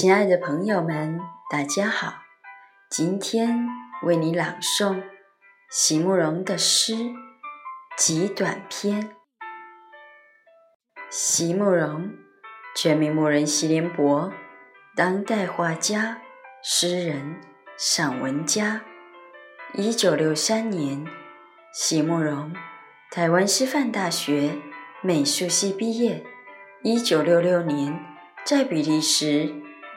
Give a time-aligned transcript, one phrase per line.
[0.00, 1.18] 亲爱的朋友们，
[1.50, 2.22] 大家好！
[2.88, 3.66] 今天
[4.04, 5.02] 为你朗诵
[5.72, 6.94] 席慕容的诗
[7.96, 9.02] 《极短篇》。
[11.10, 12.12] 席慕容，
[12.76, 14.32] 全名慕人席联博，
[14.94, 16.18] 当代画家、
[16.62, 17.40] 诗人、
[17.76, 18.82] 散文家。
[19.74, 21.04] 一九六三年，
[21.72, 22.54] 席慕容
[23.10, 24.58] 台湾师范大学
[25.02, 26.24] 美术系毕业。
[26.84, 27.98] 一九六六年，
[28.44, 29.66] 在比利时。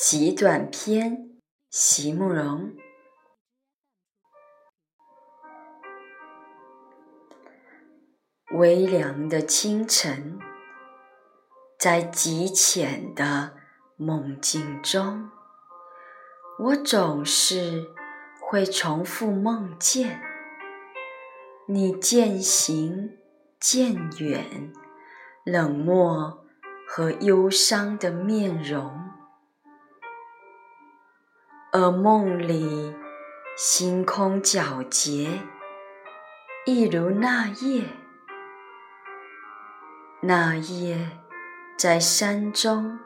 [0.00, 2.76] 极短篇，席慕容。
[8.52, 10.38] 微凉的清晨，
[11.76, 13.56] 在极浅的
[13.96, 15.32] 梦境中，
[16.60, 17.88] 我总是
[18.40, 20.22] 会重复梦见
[21.66, 23.18] 你渐行
[23.58, 24.72] 渐远、
[25.44, 26.46] 冷漠
[26.86, 29.07] 和忧伤的面容。
[31.80, 32.92] 而梦里，
[33.56, 35.28] 星空皎洁，
[36.66, 37.84] 一如那夜。
[40.20, 41.20] 那夜，
[41.76, 42.98] 在山中，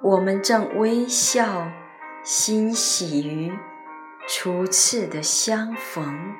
[0.00, 1.70] 我们正微笑
[2.22, 3.52] 欣喜于
[4.26, 6.34] 初次的相逢。